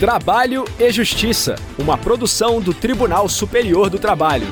[0.00, 4.46] Trabalho e Justiça, uma produção do Tribunal Superior do Trabalho.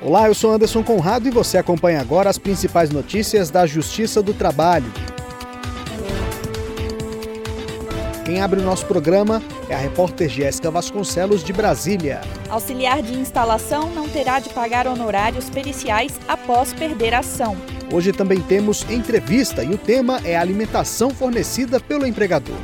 [0.00, 4.32] Olá, eu sou Anderson Conrado e você acompanha agora as principais notícias da Justiça do
[4.32, 4.90] Trabalho.
[8.24, 12.22] Quem abre o nosso programa é a repórter Jéssica Vasconcelos de Brasília.
[12.48, 17.54] Auxiliar de instalação não terá de pagar honorários periciais após perder a ação.
[17.94, 22.56] Hoje também temos entrevista e o tema é a alimentação fornecida pelo empregador.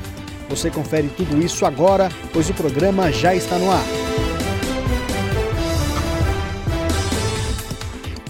[0.48, 3.84] Você confere tudo isso agora, pois o programa já está no ar.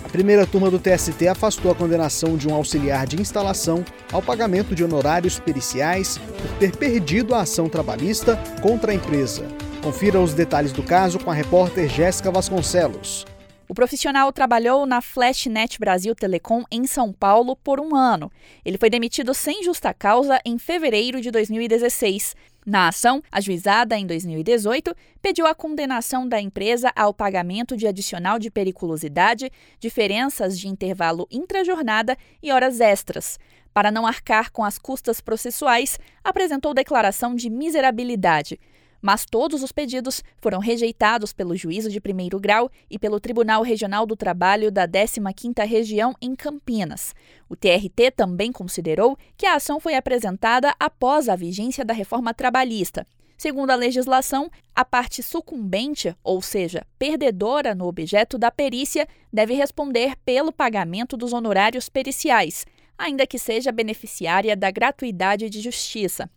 [0.05, 3.83] A primeira turma do TST afastou a condenação de um auxiliar de instalação
[4.13, 9.49] ao pagamento de honorários periciais por ter perdido a ação trabalhista contra a empresa.
[9.83, 13.25] Confira os detalhes do caso com a repórter Jéssica Vasconcelos.
[13.71, 18.29] O profissional trabalhou na Flashnet Brasil Telecom em São Paulo por um ano.
[18.65, 22.35] Ele foi demitido sem justa causa em fevereiro de 2016.
[22.67, 28.51] Na ação, ajuizada em 2018, pediu a condenação da empresa ao pagamento de adicional de
[28.51, 33.39] periculosidade, diferenças de intervalo intrajornada e horas extras.
[33.73, 38.59] Para não arcar com as custas processuais, apresentou declaração de miserabilidade
[39.01, 44.07] mas todos os pedidos foram rejeitados pelo Juízo de Primeiro Grau e pelo Tribunal Regional
[44.07, 47.15] do Trabalho da 15ª Região em Campinas.
[47.49, 53.07] O TRT também considerou que a ação foi apresentada após a vigência da reforma trabalhista.
[53.41, 60.15] Segundo a legislação, a parte sucumbente, ou seja, perdedora no objeto da perícia, deve responder
[60.27, 62.67] pelo pagamento dos honorários periciais,
[62.99, 66.29] ainda que seja beneficiária da gratuidade de justiça.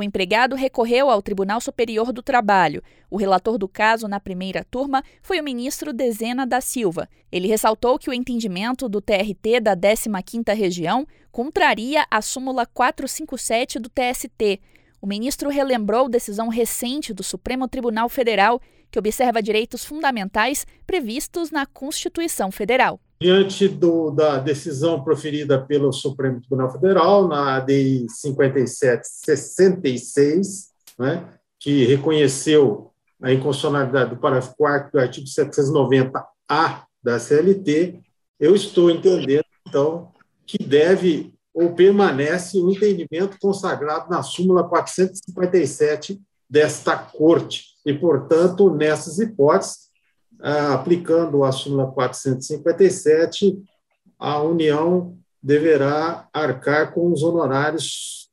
[0.00, 2.82] O empregado recorreu ao Tribunal Superior do Trabalho.
[3.10, 7.06] O relator do caso na primeira turma foi o ministro Dezena da Silva.
[7.30, 13.90] Ele ressaltou que o entendimento do TRT da 15ª Região contraria a súmula 457 do
[13.90, 14.62] TST.
[15.02, 18.58] O ministro relembrou decisão recente do Supremo Tribunal Federal
[18.90, 26.40] que observa direitos fundamentais previstos na Constituição Federal diante do, da decisão proferida pelo Supremo
[26.40, 32.90] Tribunal Federal, na ADI 5766, né, que reconheceu
[33.22, 38.00] a inconstitucionalidade do parágrafo 4 do artigo 790-A da CLT,
[38.38, 40.12] eu estou entendendo, então,
[40.46, 47.64] que deve ou permanece o entendimento consagrado na súmula 457 desta Corte.
[47.84, 49.89] E, portanto, nessas hipóteses,
[50.42, 53.62] aplicando a súmula 457,
[54.18, 58.30] a União deverá arcar com os honorários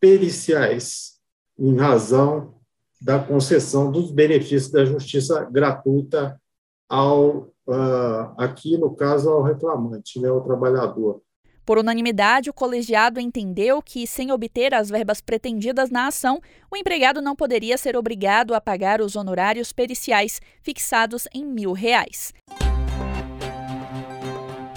[0.00, 1.12] periciais,
[1.58, 2.54] em razão
[3.00, 6.40] da concessão dos benefícios da justiça gratuita
[6.88, 11.22] ao, uh, aqui no caso, ao reclamante, né, ao trabalhador.
[11.64, 17.22] Por unanimidade, o colegiado entendeu que, sem obter as verbas pretendidas na ação, o empregado
[17.22, 22.34] não poderia ser obrigado a pagar os honorários periciais fixados em mil reais.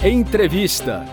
[0.04, 1.04] Entrevista.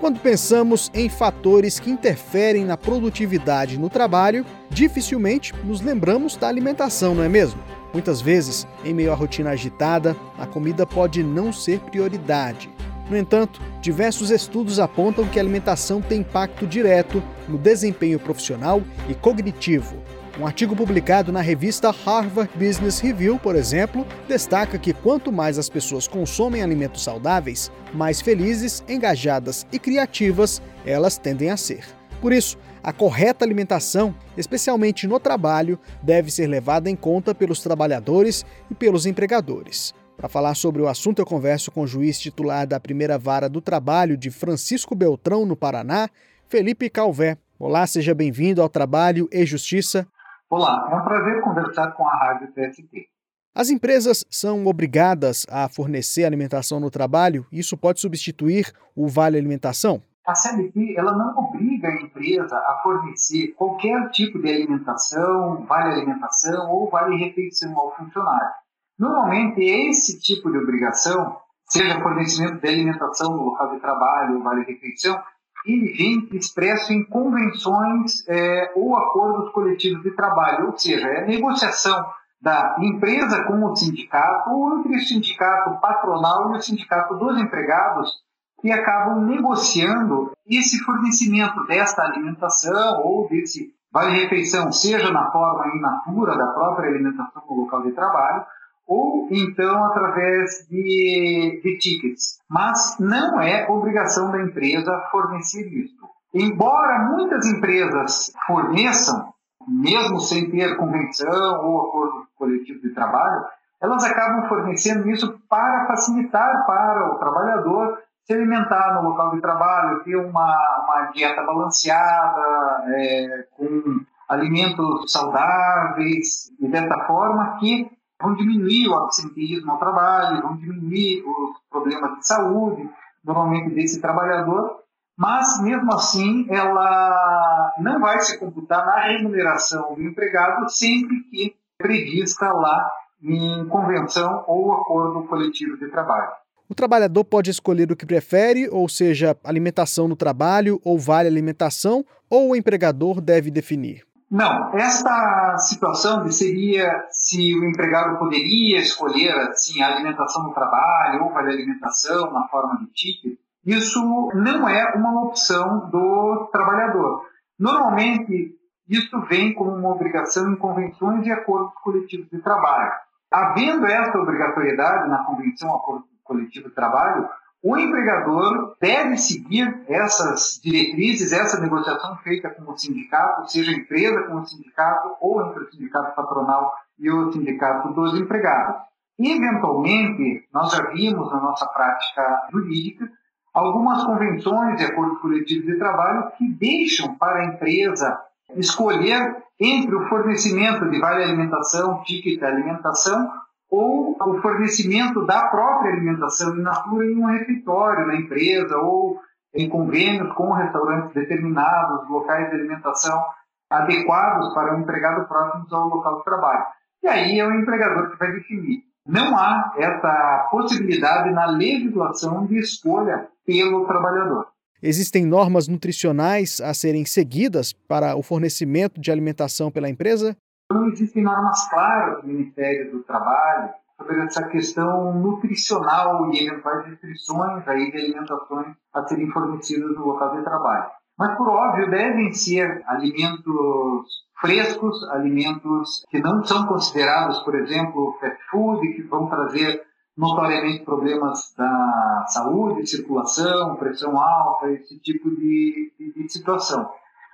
[0.00, 7.14] Quando pensamos em fatores que interferem na produtividade no trabalho, dificilmente nos lembramos da alimentação,
[7.14, 7.62] não é mesmo?
[7.92, 12.68] Muitas vezes, em meio à rotina agitada, a comida pode não ser prioridade.
[13.10, 19.14] No entanto, diversos estudos apontam que a alimentação tem impacto direto no desempenho profissional e
[19.14, 19.96] cognitivo.
[20.38, 25.68] Um artigo publicado na revista Harvard Business Review, por exemplo, destaca que quanto mais as
[25.68, 31.84] pessoas consomem alimentos saudáveis, mais felizes, engajadas e criativas elas tendem a ser.
[32.20, 38.46] Por isso, a correta alimentação, especialmente no trabalho, deve ser levada em conta pelos trabalhadores
[38.70, 39.92] e pelos empregadores.
[40.18, 43.60] Para falar sobre o assunto, eu converso com o juiz titular da primeira vara do
[43.60, 46.08] trabalho de Francisco Beltrão, no Paraná,
[46.48, 47.38] Felipe Calvé.
[47.56, 50.08] Olá, seja bem-vindo ao Trabalho e Justiça.
[50.50, 53.08] Olá, é um prazer conversar com a Rádio TST.
[53.54, 57.46] As empresas são obrigadas a fornecer alimentação no trabalho?
[57.52, 60.02] Isso pode substituir o Vale Alimentação?
[60.26, 66.72] A CLT ela não obriga a empresa a fornecer qualquer tipo de alimentação, vale alimentação
[66.72, 68.67] ou vale refeição ao funcionário.
[68.98, 71.36] Normalmente, esse tipo de obrigação,
[71.66, 75.22] seja fornecimento de alimentação no local de trabalho, vale-refeição,
[75.66, 81.26] ele vem expresso em convenções é, ou acordos coletivos de trabalho, ou seja, é a
[81.26, 82.06] negociação
[82.40, 88.12] da empresa com o sindicato ou entre o sindicato patronal e o sindicato dos empregados
[88.60, 96.36] que acabam negociando esse fornecimento desta alimentação ou desse vale-refeição, seja na forma in natura
[96.36, 98.44] da própria alimentação no local de trabalho,
[98.88, 102.40] ou então através de, de tickets.
[102.48, 106.08] Mas não é obrigação da empresa fornecer isso.
[106.34, 109.32] Embora muitas empresas forneçam,
[109.68, 113.44] mesmo sem ter convenção ou acordo coletivo de trabalho,
[113.80, 120.02] elas acabam fornecendo isso para facilitar para o trabalhador se alimentar no local de trabalho,
[120.04, 127.90] ter uma, uma dieta balanceada, é, com alimentos saudáveis, e dessa forma que
[128.20, 132.88] vão diminuir o absenteísmo ao trabalho, vão diminuir os problemas de saúde,
[133.24, 134.80] normalmente desse trabalhador,
[135.16, 142.52] mas mesmo assim ela não vai se computar na remuneração do empregado sempre que prevista
[142.52, 142.90] lá
[143.22, 146.32] em convenção ou acordo coletivo de trabalho.
[146.68, 152.04] O trabalhador pode escolher o que prefere, ou seja, alimentação no trabalho ou vale alimentação,
[152.28, 154.07] ou o empregador deve definir?
[154.30, 161.24] Não, esta situação de seria se o empregado poderia escolher assim, a alimentação no trabalho
[161.24, 164.00] ou vale alimentação na forma de ticket, isso
[164.34, 167.22] não é uma opção do trabalhador.
[167.58, 168.54] Normalmente,
[168.88, 172.92] isso vem como uma obrigação em convenções e acordos coletivos de trabalho.
[173.30, 177.28] Havendo essa obrigatoriedade na convenção acordo coletivo de trabalho,
[177.62, 184.36] o empregador deve seguir essas diretrizes, essa negociação feita com o sindicato, seja empresa com
[184.36, 188.76] o sindicato ou entre o sindicato patronal e o sindicato dos empregados.
[189.18, 193.10] Eventualmente, nós já vimos na nossa prática jurídica
[193.52, 198.20] algumas convenções e acordos coletivos de trabalho que deixam para a empresa
[198.56, 203.28] escolher entre o fornecimento de vale alimentação, ticket alimentação
[203.70, 209.20] ou o fornecimento da própria alimentação in natura em um refeitório na empresa ou
[209.54, 213.22] em convênios com restaurantes determinados, locais de alimentação
[213.70, 216.64] adequados para o empregado próximos ao local de trabalho.
[217.02, 218.82] E aí é o empregador que vai definir.
[219.06, 224.48] Não há essa possibilidade na legislação de escolha pelo trabalhador.
[224.82, 230.36] Existem normas nutricionais a serem seguidas para o fornecimento de alimentação pela empresa?
[230.70, 237.66] Não existem normas claras do Ministério do Trabalho sobre essa questão nutricional e eventuais restrições
[237.66, 240.90] aí de alimentações a serem fornecidas no local de trabalho.
[241.18, 248.38] Mas, por óbvio, devem ser alimentos frescos, alimentos que não são considerados, por exemplo, fast
[248.50, 249.82] food, que vão trazer
[250.16, 256.90] notoriamente problemas da saúde, circulação, pressão alta, esse tipo de, de, de situação.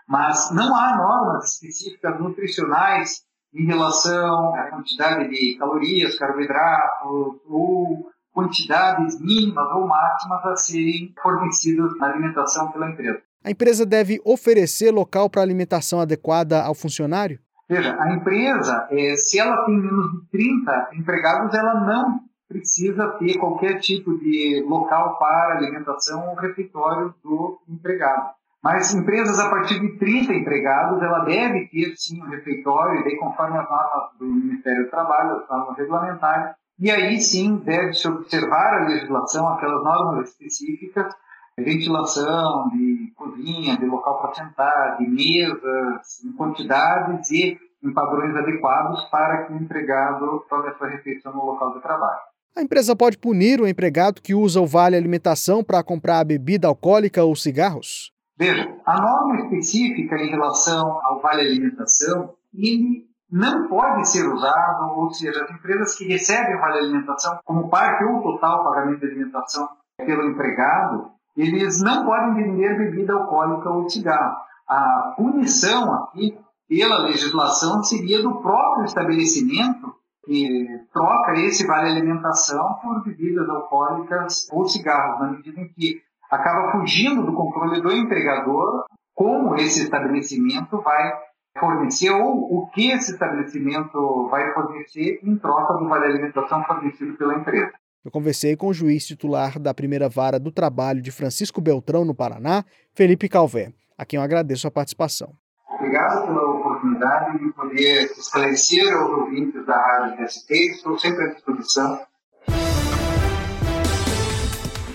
[0.09, 3.23] Mas não há normas específicas nutricionais
[3.55, 11.97] em relação à quantidade de calorias, carboidratos ou quantidades mínimas ou máximas a serem fornecidas
[11.99, 13.23] na alimentação pela empresa.
[13.45, 17.39] A empresa deve oferecer local para alimentação adequada ao funcionário?
[17.69, 23.39] Veja, a empresa, eh, se ela tem menos de 30 empregados, ela não precisa ter
[23.39, 28.31] qualquer tipo de local para alimentação ou refeitório do empregado.
[28.65, 33.59] Mas empresas a partir de 30 empregados, ela deve ter sim um refeitório, e conforme
[33.59, 38.87] as normas do Ministério do Trabalho, as normas regulamentares, e aí sim deve-se observar a
[38.87, 41.15] legislação, aquelas normas específicas,
[41.59, 49.05] ventilação, de cozinha, de local para sentar, de mesas, em quantidades e em padrões adequados
[49.11, 52.21] para que o empregado tome a sua refeição no local de trabalho.
[52.57, 57.23] A empresa pode punir o empregado que usa o vale alimentação para comprar bebida alcoólica
[57.23, 58.14] ou cigarros?
[58.37, 65.11] Veja, a norma específica em relação ao vale alimentação, ele não pode ser usado, ou
[65.11, 69.69] seja, as empresas que recebem o vale alimentação como parte ou total pagamento de alimentação
[69.97, 74.37] pelo empregado, eles não podem vender bebida alcoólica ou cigarro.
[74.69, 79.95] A punição aqui, pela legislação, seria do próprio estabelecimento
[80.25, 86.01] que troca esse vale alimentação por bebidas alcoólicas ou cigarros, na medida em que
[86.35, 91.13] acaba fugindo do controle do empregador como esse estabelecimento vai
[91.59, 97.35] fornecer ou o que esse estabelecimento vai fornecer em troca do vale alimentação fornecido pela
[97.35, 97.73] empresa.
[98.05, 102.15] Eu conversei com o juiz titular da primeira vara do trabalho de Francisco Beltrão, no
[102.15, 105.33] Paraná, Felipe Calvé, a quem eu agradeço a participação.
[105.71, 110.53] Obrigado pela oportunidade de poder esclarecer aos ouvintes da Rádio TST.
[110.53, 111.99] Estou sempre à disposição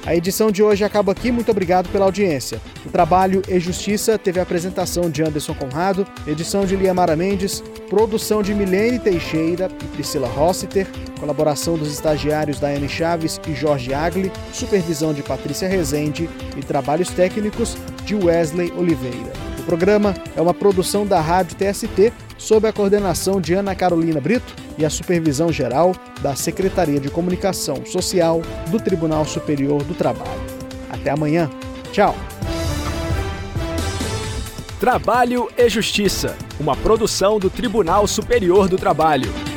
[0.09, 1.31] a edição de hoje acaba aqui.
[1.31, 2.59] Muito obrigado pela audiência.
[2.83, 8.41] O Trabalho e Justiça teve a apresentação de Anderson Conrado, edição de Liamara Mendes, produção
[8.41, 10.87] de Milene Teixeira e Priscila Rossiter,
[11.19, 17.77] colaboração dos estagiários Daiane Chaves e Jorge Agli, supervisão de Patrícia Rezende e trabalhos técnicos
[18.03, 19.31] de Wesley Oliveira.
[19.59, 24.68] O programa é uma produção da Rádio TST sob a coordenação de Ana Carolina Brito
[24.79, 30.41] e a supervisão geral da Secretaria de Comunicação Social do Tribunal Superior do Trabalho.
[30.89, 31.49] Até amanhã.
[31.91, 32.15] Tchau.
[34.79, 39.48] Trabalho e Justiça, uma produção do Tribunal Superior do Trabalho.